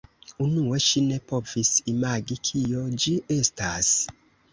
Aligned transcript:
Unue 0.43 0.77
ŝi 0.85 1.03
ne 1.09 1.19
povis 1.31 1.69
imagi 1.91 2.37
kio 2.49 2.87
ĝi 3.05 3.13
estas. 3.37 3.93